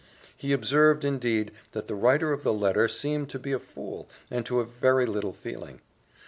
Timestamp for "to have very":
4.47-5.05